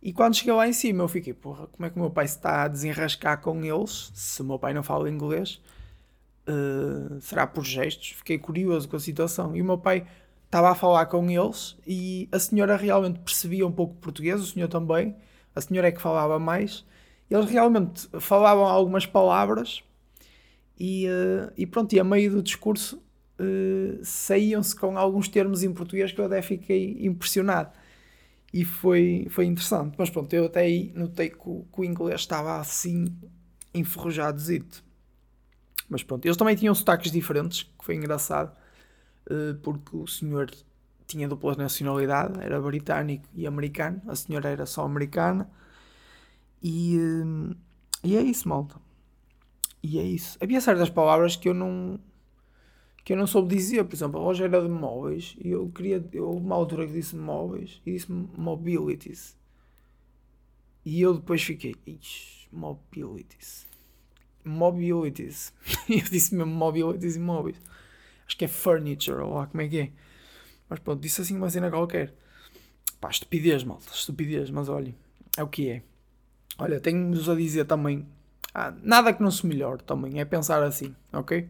E 0.02 0.12
quando 0.12 0.36
cheguei 0.36 0.54
lá 0.54 0.68
em 0.68 0.74
cima, 0.74 1.04
eu 1.04 1.08
fiquei, 1.08 1.34
porra, 1.34 1.68
como 1.68 1.86
é 1.86 1.90
que 1.90 1.96
o 1.96 2.00
meu 2.00 2.10
pai 2.10 2.28
se 2.28 2.36
está 2.36 2.64
a 2.64 2.68
desenrascar 2.68 3.40
com 3.42 3.64
eles? 3.64 4.12
Se 4.16 4.42
o 4.42 4.46
meu 4.46 4.58
pai 4.58 4.74
não 4.74 4.84
fala 4.84 5.10
inglês, 5.10 5.62
uh, 6.48 7.22
será 7.22 7.46
por 7.46 7.64
gestos? 7.64 8.10
Fiquei 8.10 8.40
curioso 8.40 8.90
com 8.90 8.96
a 8.96 9.00
situação. 9.00 9.56
E 9.56 9.62
o 9.62 9.66
meu 9.66 9.78
pai 9.78 10.06
estava 10.46 10.72
a 10.72 10.76
falar 10.76 11.06
com 11.06 11.30
eles 11.30 11.78
e 11.86 12.28
a 12.32 12.40
senhora 12.40 12.76
realmente 12.76 13.20
percebia 13.20 13.66
um 13.66 13.72
pouco 13.72 13.94
português, 13.96 14.42
o 14.42 14.46
senhor 14.46 14.68
também. 14.68 15.16
A 15.56 15.62
senhora 15.62 15.88
é 15.88 15.92
que 15.92 16.02
falava 16.02 16.40
mais 16.40 16.84
eles 17.34 17.50
realmente 17.50 18.08
falavam 18.20 18.66
algumas 18.66 19.06
palavras 19.06 19.84
e, 20.80 21.08
uh, 21.08 21.52
e 21.58 21.66
pronto, 21.66 21.94
e 21.94 22.00
a 22.00 22.04
meio 22.04 22.32
do 22.32 22.44
discurso 22.44 23.02
uh, 23.40 24.00
saíam-se 24.04 24.76
com 24.76 24.98
alguns 24.98 25.28
termos 25.28 25.64
em 25.64 25.74
português 25.74 26.12
que 26.12 26.22
eu 26.22 26.26
até 26.26 26.42
fiquei 26.42 26.98
impressionado. 27.06 27.72
E 28.54 28.64
foi, 28.64 29.26
foi 29.32 29.46
interessante. 29.46 29.96
Mas 29.98 30.12
pronto, 30.12 30.32
eu 30.34 30.46
até 30.46 30.62
aí 30.62 30.92
notei 30.96 31.30
que 31.32 31.42
o, 31.44 31.66
que 31.74 31.82
o 31.82 31.84
inglês 31.84 32.22
estava 32.22 32.60
assim 32.60 33.06
enferrujadozito. 33.74 34.84
Mas 35.90 36.04
pronto, 36.04 36.26
eles 36.26 36.38
também 36.38 36.56
tinham 36.56 36.76
sotaques 36.76 37.12
diferentes, 37.12 37.64
que 37.64 37.84
foi 37.84 37.96
engraçado, 37.96 38.56
uh, 39.32 39.56
porque 39.64 39.98
o 39.98 40.06
senhor 40.06 40.52
tinha 41.08 41.28
dupla 41.28 41.56
nacionalidade, 41.56 42.40
era 42.42 42.62
britânico 42.62 43.26
e 43.34 43.48
americano, 43.48 44.02
a 44.08 44.16
senhora 44.16 44.50
era 44.50 44.66
só 44.68 44.86
americana. 44.86 45.50
E, 46.64 46.98
hum, 46.98 47.54
e 48.02 48.16
é 48.16 48.22
isso, 48.22 48.48
malta. 48.48 48.80
E 49.84 50.00
é 50.00 50.04
isso. 50.04 50.38
Havia 50.42 50.62
certas 50.62 50.90
palavras 50.90 51.36
que 51.36 51.50
eu 51.50 51.54
não 51.54 52.00
que 53.04 53.12
eu 53.12 53.18
não 53.18 53.28
soube 53.28 53.54
dizer, 53.54 53.84
por 53.84 53.96
exemplo, 53.96 54.22
loja 54.22 54.46
era 54.46 54.62
de 54.62 54.70
móveis 54.70 55.36
e 55.38 55.50
eu 55.52 55.70
queria, 55.70 56.02
eu, 56.14 56.32
uma 56.32 56.56
altura 56.56 56.88
que 56.88 56.94
disse 56.94 57.18
móveis 57.18 57.82
e 57.86 57.92
disse 57.92 58.10
mobilities. 58.10 59.38
E 60.86 61.02
eu 61.02 61.14
depois 61.14 61.44
fiquei, 61.44 61.76
mobilities. 62.50 63.68
Mobilities. 64.46 65.54
eu 65.90 66.00
disse 66.00 66.34
mesmo 66.34 66.54
mobilities 66.54 67.18
e 67.18 67.20
móveis. 67.20 67.60
Acho 68.26 68.38
que 68.38 68.46
é 68.46 68.48
furniture, 68.48 69.22
ou 69.22 69.34
lá 69.34 69.48
como 69.48 69.62
é 69.62 69.68
que 69.68 69.80
é. 69.80 69.92
Mas 70.70 70.80
pronto, 70.80 71.02
disse 71.02 71.22
assim 71.22 71.36
uma 71.36 71.50
cena 71.50 71.70
qualquer. 71.70 72.14
Pá, 73.02 73.10
estupidez, 73.10 73.66
malta, 73.66 73.92
estupidez, 73.94 74.50
mas 74.50 74.70
olha, 74.70 74.96
é 75.38 75.44
o 75.44 75.48
que 75.50 75.70
é. 75.70 75.84
Olha, 76.58 76.80
tenho-vos 76.80 77.30
a 77.30 77.36
dizer 77.36 77.66
também, 77.66 78.08
ah, 78.54 78.74
nada 78.82 79.14
que 79.14 79.22
não 79.22 79.32
se 79.32 79.46
melhore 79.46 79.82
também, 79.84 80.20
é 80.20 80.26
pensar 80.26 80.62
assim, 80.64 80.96
ok? 81.12 81.48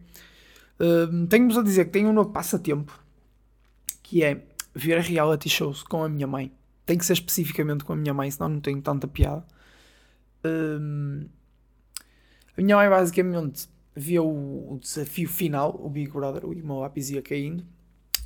Uh, 0.80 1.26
tenho-vos 1.26 1.58
a 1.58 1.62
dizer 1.62 1.84
que 1.84 1.90
tenho 1.92 2.08
um 2.08 2.12
novo 2.12 2.30
passatempo 2.30 2.98
que 4.02 4.24
é 4.24 4.44
ver 4.74 4.98
reality 5.00 5.48
shows 5.48 5.82
com 5.82 6.02
a 6.02 6.08
minha 6.08 6.26
mãe. 6.26 6.52
Tem 6.84 6.98
que 6.98 7.06
ser 7.06 7.14
especificamente 7.14 7.84
com 7.84 7.92
a 7.92 7.96
minha 7.96 8.12
mãe, 8.12 8.30
senão 8.30 8.48
não 8.48 8.60
tenho 8.60 8.80
tanta 8.82 9.06
piada. 9.06 9.44
Uh, 10.44 11.28
a 12.56 12.62
minha 12.62 12.76
mãe 12.76 12.88
basicamente 12.88 13.68
via 13.96 14.22
o, 14.22 14.74
o, 14.74 14.78
desafio 14.78 15.28
final, 15.28 15.78
o 15.80 15.88
Big 15.88 16.10
Brother, 16.10 16.44
o 16.44 16.54
meu 16.54 16.80
lápis 16.80 17.10
ia 17.10 17.22
caindo, 17.22 17.64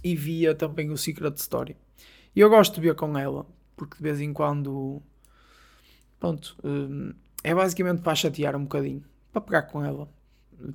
e 0.03 0.17
via 0.17 0.55
também 0.55 0.91
o 0.91 0.97
Secret 0.97 1.35
Story. 1.37 1.77
E 2.35 2.41
eu 2.41 2.49
gosto 2.49 2.75
de 2.75 2.81
ver 2.81 2.95
com 2.95 3.17
ela, 3.17 3.47
porque 3.77 3.97
de 3.97 4.03
vez 4.03 4.21
em 4.21 4.33
quando, 4.33 5.03
pronto, 6.19 6.57
uh, 6.65 7.15
é 7.43 7.55
basicamente 7.55 8.03
para 8.03 8.15
chatear 8.15 8.57
um 8.57 8.63
bocadinho, 8.63 9.05
para 9.33 9.41
pegar 9.41 9.63
com 9.63 9.85
ela. 9.85 10.09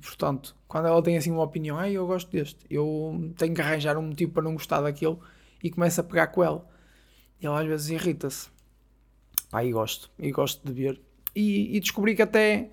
Portanto, 0.02 0.56
quando 0.66 0.88
ela 0.88 1.02
tem 1.02 1.16
assim 1.16 1.30
uma 1.30 1.42
opinião, 1.42 1.78
ah, 1.78 1.90
eu 1.90 2.06
gosto 2.06 2.30
deste, 2.30 2.64
eu 2.70 3.32
tenho 3.36 3.54
que 3.54 3.60
arranjar 3.60 3.98
um 3.98 4.02
motivo 4.02 4.32
para 4.32 4.42
não 4.42 4.54
gostar 4.54 4.80
daquilo 4.80 5.20
e 5.62 5.70
começa 5.70 6.00
a 6.00 6.04
pegar 6.04 6.28
com 6.28 6.42
ela. 6.42 6.66
E 7.40 7.46
ela 7.46 7.60
às 7.60 7.66
vezes 7.66 7.90
irrita-se. 7.90 8.48
Pá, 9.50 9.62
e 9.62 9.72
gosto, 9.72 10.10
e 10.18 10.32
gosto 10.32 10.66
de 10.66 10.72
ver. 10.72 11.00
E, 11.34 11.76
e 11.76 11.80
descobri 11.80 12.14
que 12.14 12.22
até, 12.22 12.70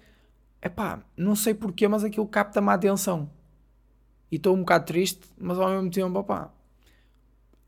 é 0.62 0.70
pá, 0.70 1.04
não 1.18 1.36
sei 1.36 1.54
porquê, 1.54 1.88
mas 1.88 2.04
aquilo 2.04 2.28
capta-me 2.28 2.70
a 2.70 2.74
atenção. 2.74 3.30
E 4.32 4.38
estou 4.38 4.56
um 4.56 4.60
bocado 4.60 4.86
triste, 4.86 5.28
mas 5.38 5.60
ao 5.60 5.70
mesmo 5.70 5.92
tempo, 5.92 6.24
pá, 6.24 6.50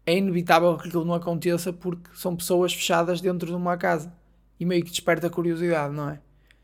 é 0.06 0.18
inevitável 0.18 0.78
que 0.78 0.88
aquilo 0.88 1.04
não 1.06 1.14
aconteça 1.14 1.74
porque 1.74 2.10
são 2.14 2.36
pessoas 2.36 2.74
fechadas 2.74 3.20
dentro 3.20 3.48
de 3.48 3.56
uma 3.56 3.78
casa. 3.78 4.14
E 4.64 4.66
meio 4.66 4.82
que 4.82 4.92
desperta 4.92 5.30
curiosidade, 5.30 5.94
não 5.94 6.10
é? 6.10 6.22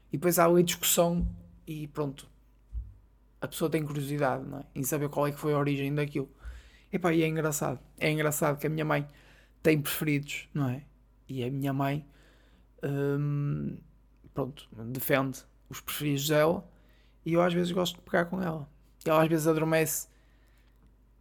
E 0.09 0.15
depois 0.15 0.39
há 0.39 0.45
ali 0.45 0.63
discussão 0.63 1.27
e 1.67 1.85
pronto, 1.89 2.29
a 3.41 3.45
pessoa 3.45 3.69
tem 3.69 3.83
curiosidade 3.83 4.47
não 4.47 4.59
é? 4.59 4.63
em 4.73 4.83
saber 4.83 5.09
qual 5.09 5.27
é 5.27 5.33
que 5.33 5.37
foi 5.37 5.51
a 5.51 5.57
origem 5.57 5.93
daquilo. 5.93 6.29
Epá, 6.93 7.13
e 7.13 7.23
é 7.23 7.27
engraçado. 7.27 7.77
É 7.97 8.09
engraçado 8.09 8.57
que 8.57 8.65
a 8.65 8.69
minha 8.69 8.85
mãe 8.85 9.05
tem 9.61 9.81
preferidos, 9.81 10.47
não 10.53 10.69
é? 10.69 10.85
E 11.27 11.43
a 11.43 11.51
minha 11.51 11.73
mãe, 11.73 12.07
hum, 12.81 13.77
pronto, 14.33 14.69
defende 14.85 15.43
os 15.69 15.81
preferidos 15.81 16.29
dela 16.29 16.65
e 17.25 17.33
eu 17.33 17.41
às 17.41 17.53
vezes 17.53 17.73
gosto 17.73 17.97
de 17.97 18.01
pegar 18.03 18.27
com 18.27 18.41
ela. 18.41 18.65
Ela 19.03 19.23
às 19.23 19.27
vezes 19.27 19.45
adormece 19.45 20.07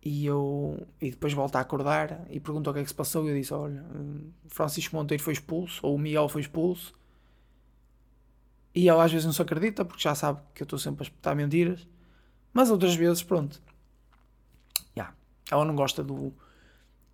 e 0.04 0.26
eu 0.26 0.86
e 1.00 1.10
depois 1.10 1.32
volta 1.32 1.58
a 1.58 1.62
acordar 1.62 2.26
e 2.30 2.40
pergunta 2.40 2.70
o 2.70 2.74
que 2.74 2.80
é 2.80 2.82
que 2.82 2.88
se 2.88 2.94
passou 2.94 3.24
e 3.26 3.30
eu 3.30 3.34
disse, 3.34 3.52
olha, 3.52 3.82
hum, 3.94 4.30
Francisco 4.46 4.94
Monteiro 4.96 5.22
foi 5.22 5.32
expulso 5.32 5.84
ou 5.86 5.94
o 5.94 5.98
Miguel 5.98 6.28
foi 6.28 6.40
expulso 6.40 6.94
e 8.74 8.88
ela 8.88 9.04
às 9.04 9.12
vezes 9.12 9.26
não 9.26 9.32
se 9.32 9.42
acredita 9.42 9.84
porque 9.84 10.02
já 10.02 10.14
sabe 10.14 10.40
que 10.54 10.62
eu 10.62 10.64
estou 10.64 10.78
sempre 10.78 11.02
a 11.02 11.04
espetar 11.04 11.34
mentiras 11.34 11.86
mas 12.52 12.70
outras 12.70 12.94
vezes, 12.94 13.22
pronto. 13.22 13.62
Yeah. 14.96 15.14
Ela 15.50 15.64
não 15.64 15.76
gosta 15.76 16.02
do. 16.02 16.32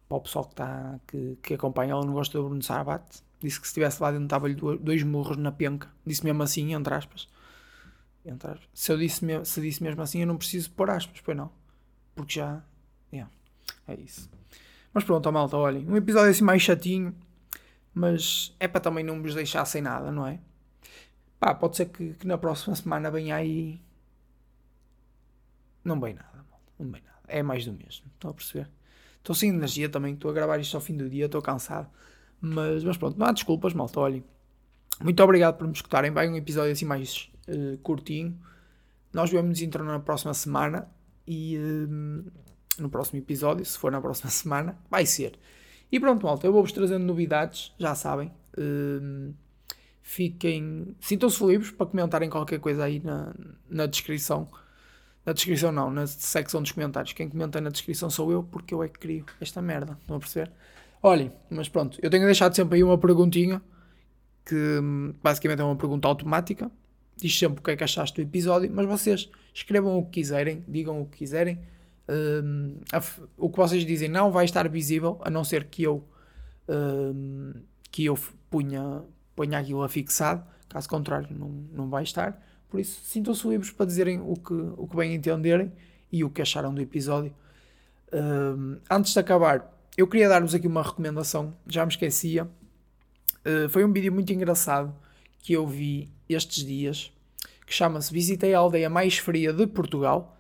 Para 0.09 0.17
o 0.19 0.21
pessoal 0.21 0.47
que, 0.47 0.55
tá, 0.55 1.01
que, 1.07 1.39
que 1.43 1.55
acompanha, 1.55 1.93
ela 1.93 2.05
não 2.05 2.13
gosta 2.13 2.39
do 2.39 2.45
Bruno 2.45 2.63
Sarbat. 2.63 3.23
Disse 3.41 3.61
que 3.61 3.67
se 3.67 3.73
estivesse 3.73 4.03
lá 4.03 4.11
dentro 4.11 4.27
dava-lhe 4.27 4.55
dois 4.55 5.03
murros 5.03 5.37
na 5.37 5.53
penca. 5.53 5.91
Disse 6.07 6.25
mesmo 6.25 6.43
assim, 6.43 6.73
entre 6.73 6.95
aspas. 6.95 7.29
Entre 8.25 8.51
aspas. 8.51 8.69
Se 8.73 8.93
eu 8.93 8.97
disse, 8.97 9.21
se 9.45 9.61
disse 9.61 9.83
mesmo 9.83 10.01
assim, 10.01 10.21
eu 10.21 10.27
não 10.27 10.39
preciso 10.39 10.71
pôr 10.71 10.89
aspas, 10.89 11.21
pois 11.23 11.37
não. 11.37 11.51
Porque 12.15 12.35
já. 12.35 12.63
É 13.87 13.95
isso. 13.95 14.31
Mas 14.93 15.05
pronto, 15.05 15.31
malta, 15.33 15.57
olhem. 15.57 15.87
Um 15.87 15.97
episódio 15.97 16.31
assim 16.31 16.45
mais 16.45 16.63
chatinho. 16.63 17.15
Mas 17.93 18.55
é 18.59 18.67
para 18.67 18.81
também 18.81 19.05
não 19.05 19.23
vos 19.23 19.35
deixar 19.35 19.65
sem 19.65 19.81
nada, 19.81 20.11
não 20.11 20.27
é? 20.27 20.41
Pá, 21.39 21.55
pode 21.55 21.77
ser 21.77 21.87
que, 21.87 22.15
que 22.15 22.27
na 22.27 22.37
próxima 22.37 22.75
semana 22.75 23.11
venha 23.11 23.37
aí 23.37 23.81
não 25.85 26.01
bem 26.01 26.15
nada, 26.15 26.45
não 26.79 26.91
bem 26.91 27.03
nada. 27.03 27.19
É 27.29 27.43
mais 27.43 27.65
do 27.65 27.73
mesmo. 27.73 28.07
Estão 28.15 28.31
a 28.31 28.35
perceber? 28.35 28.69
Estou 29.19 29.35
sem 29.35 29.51
energia 29.51 29.89
também, 29.89 30.15
estou 30.15 30.31
a 30.31 30.35
gravar 30.35 30.59
isto 30.59 30.75
ao 30.77 30.81
fim 30.81 30.97
do 30.97 31.09
dia, 31.09 31.27
estou 31.27 31.43
cansado. 31.43 31.89
Mas, 32.41 32.83
mas 32.83 32.97
pronto, 32.97 33.19
não 33.19 33.27
há 33.27 33.33
desculpas, 33.33 33.73
malta. 33.73 34.01
Olhem, 34.01 34.25
muito 35.01 35.23
obrigado 35.23 35.57
por 35.57 35.67
me 35.67 35.73
escutarem. 35.73 36.11
Vai 36.11 36.29
um 36.29 36.37
episódio 36.37 36.73
assim 36.73 36.85
mais 36.85 37.31
uh, 37.49 37.79
curtinho. 37.79 38.39
Nós 39.13 39.31
vamos 39.31 39.63
entrar 39.63 39.85
na 39.85 40.01
próxima 40.01 40.35
semana 40.35 40.89
e 41.27 41.57
uh, 41.59 42.33
no 42.81 42.89
próximo 42.91 43.19
episódio, 43.19 43.65
se 43.65 43.79
for 43.79 43.93
na 43.93 44.01
próxima 44.01 44.31
semana, 44.33 44.79
vai 44.91 45.07
ser. 45.07 45.39
E 45.91 46.01
pronto, 46.01 46.27
malta, 46.27 46.47
eu 46.47 46.53
vou-vos 46.53 46.73
trazendo 46.73 47.05
novidades, 47.05 47.73
já 47.79 47.95
sabem. 47.95 48.33
Uh, 48.59 49.33
fiquem. 50.03 50.97
Sintam-se 51.01 51.45
livres 51.45 51.71
para 51.71 51.87
comentarem 51.87 52.29
qualquer 52.29 52.59
coisa 52.59 52.85
aí 52.85 53.01
na, 53.01 53.35
na 53.69 53.87
descrição 53.87 54.49
na 55.25 55.33
descrição 55.33 55.73
não, 55.73 55.91
na 55.91 56.07
secção 56.07 56.61
dos 56.61 56.73
comentários. 56.73 57.13
Quem 57.13 57.29
comenta 57.29 57.61
na 57.61 57.71
descrição 57.71 58.11
sou 58.11 58.31
eu, 58.31 58.43
porque 58.43 58.75
eu 58.75 58.83
é 58.83 58.89
que 58.89 58.99
crio 58.99 59.25
esta 59.41 59.63
merda. 59.63 59.97
Estão 60.01 60.17
a 60.17 60.21
perceber? 60.21 60.51
Olhem, 61.03 61.33
mas 61.51 61.69
pronto, 61.69 61.99
eu 62.03 62.11
tenho 62.11 62.25
deixado 62.25 62.55
sempre 62.55 62.77
aí 62.77 62.85
uma 62.85 62.99
perguntinha, 62.99 63.61
que 64.45 64.55
hum, 64.55 65.15
basicamente 65.23 65.61
é 65.61 65.65
uma 65.65 65.77
pergunta 65.77 66.09
automática. 66.09 66.71
Diz 67.17 67.39
sempre 67.39 67.61
o 67.61 67.63
que 67.63 67.71
é 67.71 67.77
que 67.77 67.85
achaste 67.85 68.17
do 68.17 68.27
episódio, 68.27 68.71
mas 68.73 68.87
vocês 68.87 69.31
escrevam 69.53 69.97
o 69.97 70.05
que 70.05 70.21
quiserem, 70.21 70.65
digam 70.67 71.01
o 71.01 71.07
que 71.07 71.19
quiserem. 71.19 71.59
Um, 72.09 72.81
a, 72.93 73.03
o 73.39 73.49
que 73.49 73.57
vocês 73.57 73.85
dizem 73.85 74.09
não 74.09 74.31
vai 74.31 74.45
estar 74.45 74.69
visível, 74.69 75.19
a 75.23 75.31
não 75.31 75.43
ser 75.43 75.65
que 75.65 75.83
eu 75.83 76.05
um, 76.69 77.53
que 77.91 78.05
eu 78.05 78.19
punha, 78.51 79.03
ponha 79.35 79.59
aquilo 79.59 79.83
afixado. 79.83 80.45
Caso 80.69 80.89
contrário, 80.89 81.29
não, 81.31 81.49
não 81.73 81.89
vai 81.89 82.03
estar. 82.03 82.43
Por 82.69 82.81
isso, 82.81 83.01
sintam-se 83.05 83.47
livres 83.47 83.71
para 83.71 83.87
dizerem 83.87 84.21
o 84.21 84.35
que, 84.35 84.53
o 84.53 84.89
que 84.89 84.97
bem 84.97 85.15
entenderem 85.15 85.73
e 86.11 86.25
o 86.25 86.31
que 86.31 86.43
acharam 86.43 86.75
do 86.75 86.81
episódio. 86.81 87.33
Uh, 88.13 88.81
antes 88.91 89.13
de 89.13 89.19
acabar, 89.21 89.73
eu 89.97 90.09
queria 90.09 90.29
dar-vos 90.29 90.55
aqui 90.55 90.67
uma 90.67 90.83
recomendação, 90.83 91.55
já 91.67 91.85
me 91.87 91.93
esquecia. 91.93 92.45
Uh, 93.47 93.69
foi 93.69 93.85
um 93.85 93.93
vídeo 93.93 94.13
muito 94.13 94.33
engraçado 94.33 94.95
que 95.39 95.53
eu 95.53 95.67
vi 95.67 96.11
estes 96.29 96.65
dias, 96.65 97.13
que 97.65 97.73
chama-se 97.73 98.13
Visitei 98.13 98.55
a 98.55 98.59
aldeia 98.59 98.91
mais 98.91 99.19
fria 99.19 99.53
de 99.53 99.67
Portugal. 99.67 100.34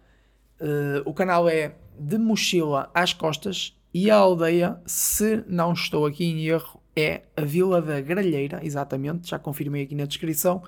Uh, 0.60 1.02
o 1.04 1.12
canal 1.12 1.48
é 1.48 1.74
De 1.98 2.18
Mochila 2.18 2.90
às 2.94 3.12
Costas 3.12 3.76
e 3.92 4.10
a 4.10 4.16
aldeia, 4.16 4.80
se 4.86 5.44
não 5.46 5.72
estou 5.72 6.04
aqui 6.04 6.24
em 6.24 6.46
erro, 6.46 6.80
é 6.96 7.22
a 7.36 7.42
Vila 7.42 7.80
da 7.80 8.00
Gralheira, 8.00 8.60
exatamente, 8.64 9.30
já 9.30 9.38
confirmei 9.38 9.84
aqui 9.84 9.94
na 9.94 10.04
descrição. 10.04 10.62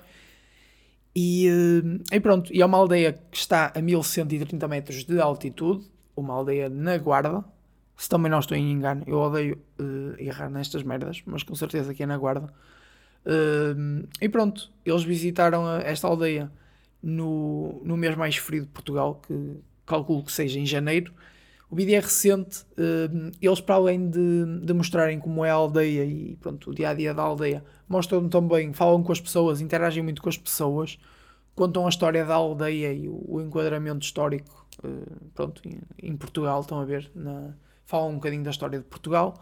E, 1.15 1.47
eh, 1.47 2.15
e, 2.15 2.19
pronto, 2.19 2.53
e 2.53 2.61
é 2.61 2.65
uma 2.65 2.77
aldeia 2.77 3.13
que 3.13 3.37
está 3.37 3.73
a 3.75 3.81
1130 3.81 4.67
metros 4.67 5.03
de 5.03 5.19
altitude, 5.19 5.85
uma 6.15 6.33
aldeia 6.33 6.69
na 6.69 6.97
Guarda. 6.97 7.43
Se 7.97 8.07
também 8.07 8.31
não 8.31 8.39
estou 8.39 8.55
em 8.55 8.71
engano, 8.71 9.03
eu 9.07 9.17
odeio 9.17 9.57
uh, 9.79 10.21
errar 10.21 10.49
nestas 10.49 10.83
merdas, 10.83 11.23
mas 11.25 11.41
com 11.41 11.55
certeza 11.55 11.93
que 11.93 12.03
é 12.03 12.05
na 12.05 12.17
Guarda. 12.17 12.53
Uh, 13.25 14.07
e 14.21 14.29
pronto, 14.29 14.71
eles 14.85 15.03
visitaram 15.03 15.67
esta 15.79 16.07
aldeia 16.07 16.51
no, 17.01 17.81
no 17.83 17.97
mês 17.97 18.15
mais 18.15 18.37
frio 18.37 18.61
de 18.61 18.69
Portugal, 18.69 19.19
que 19.27 19.57
calculo 19.87 20.23
que 20.23 20.31
seja 20.31 20.59
em 20.59 20.65
janeiro. 20.65 21.11
O 21.69 21.75
vídeo 21.75 21.95
é 21.95 21.99
recente, 21.99 22.61
uh, 22.77 23.31
eles 23.41 23.59
para 23.59 23.75
além 23.75 24.09
de, 24.09 24.59
de, 24.61 24.73
mostrarem 24.73 25.19
como 25.19 25.43
é 25.43 25.49
a 25.49 25.53
aldeia 25.53 26.05
e 26.05 26.37
pronto, 26.37 26.69
o 26.69 26.73
dia 26.73 26.89
a 26.89 26.93
dia 26.93 27.13
da 27.13 27.23
aldeia, 27.23 27.63
mostram 27.89 28.29
também, 28.29 28.71
falam 28.71 29.03
com 29.03 29.11
as 29.11 29.19
pessoas, 29.19 29.59
interagem 29.59 30.01
muito 30.01 30.21
com 30.21 30.29
as 30.29 30.37
pessoas, 30.37 30.97
contam 31.53 31.85
a 31.85 31.89
história 31.89 32.23
da 32.23 32.35
aldeia 32.35 32.93
e 32.93 33.09
o, 33.09 33.41
enquadramento 33.41 34.05
histórico 34.05 34.65
uh, 34.81 35.29
pronto, 35.33 35.61
em, 35.67 35.79
em, 36.01 36.15
Portugal, 36.15 36.61
estão 36.61 36.79
a 36.79 36.85
ver, 36.85 37.11
na, 37.13 37.53
falam 37.85 38.11
um 38.11 38.15
bocadinho 38.15 38.43
da 38.43 38.51
história 38.51 38.79
de 38.79 38.85
Portugal 38.85 39.33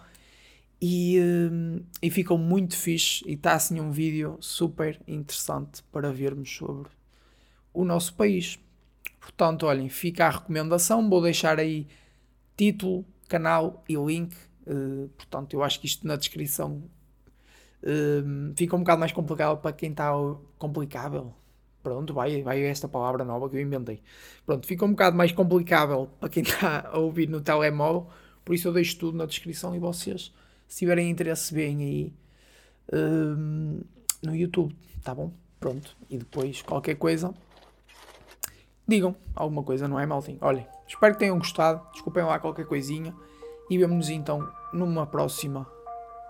e, 0.81 1.19
uh, 1.19 1.85
e 2.01 2.09
ficam 2.09 2.39
muito 2.39 2.75
fixe 2.75 3.23
e 3.27 3.33
está 3.33 3.53
assim 3.53 3.79
um 3.79 3.91
vídeo 3.91 4.37
super 4.39 4.99
interessante 5.07 5.83
para 5.91 6.11
vermos 6.11 6.49
sobre 6.55 6.89
o 7.71 7.85
nosso 7.85 8.15
país. 8.15 8.57
Portanto, 9.19 9.65
olhem, 9.65 9.89
fica 9.89 10.25
a 10.27 10.29
recomendação, 10.29 11.09
vou 11.09 11.21
deixar 11.21 11.59
aí 11.59 11.87
título, 12.55 13.05
canal 13.27 13.83
e 13.87 13.95
link. 13.95 14.35
Uh, 14.65 15.09
portanto, 15.17 15.53
eu 15.53 15.63
acho 15.63 15.79
que 15.79 15.85
isto 15.85 16.07
na 16.07 16.15
descrição 16.15 16.83
uh, 17.83 18.53
fica 18.55 18.75
um 18.75 18.79
bocado 18.79 18.99
mais 18.99 19.11
complicado 19.11 19.57
para 19.59 19.73
quem 19.73 19.91
está 19.91 20.11
complicável. 20.57 21.33
Pronto, 21.83 22.15
vai, 22.15 22.41
vai 22.41 22.63
esta 22.63 22.87
palavra 22.87 23.23
nova 23.23 23.47
que 23.47 23.57
eu 23.57 23.61
inventei. 23.61 24.01
Pronto, 24.43 24.65
fica 24.65 24.83
um 24.85 24.91
bocado 24.91 25.15
mais 25.15 25.31
complicável 25.31 26.09
para 26.19 26.29
quem 26.29 26.41
está 26.43 26.89
a 26.89 26.97
ouvir 26.97 27.29
no 27.29 27.41
telemóvel, 27.41 28.07
por 28.43 28.55
isso 28.55 28.67
eu 28.67 28.73
deixo 28.73 28.97
tudo 28.97 29.17
na 29.17 29.25
descrição 29.27 29.75
e 29.75 29.79
vocês, 29.79 30.33
se 30.67 30.79
tiverem 30.79 31.11
interesse, 31.11 31.53
veem 31.53 31.83
aí 31.83 32.13
um, 32.91 33.81
no 34.23 34.35
YouTube, 34.35 34.75
tá 35.03 35.13
bom? 35.13 35.31
Pronto, 35.59 35.95
e 36.09 36.17
depois 36.17 36.63
qualquer 36.63 36.95
coisa, 36.95 37.33
digam 38.87 39.15
alguma 39.35 39.63
coisa, 39.63 39.87
não 39.87 39.99
é, 39.99 40.05
maltinho? 40.05 40.37
Olhem, 40.41 40.67
espero 40.87 41.13
que 41.13 41.19
tenham 41.19 41.37
gostado, 41.37 41.81
desculpem 41.91 42.23
lá 42.23 42.39
qualquer 42.39 42.65
coisinha 42.65 43.13
e 43.69 43.77
vemo-nos 43.77 44.09
então 44.09 44.47
numa 44.73 45.05
próxima 45.05 45.67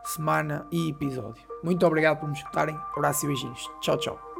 semana 0.03 0.65
e 0.71 0.89
episódio. 0.89 1.43
Muito 1.63 1.85
obrigado 1.85 2.19
por 2.19 2.27
me 2.27 2.35
escutarem, 2.35 2.77
abraço 2.95 3.25
e 3.25 3.27
beijinhos. 3.27 3.69
Tchau, 3.81 3.97
tchau. 3.97 4.34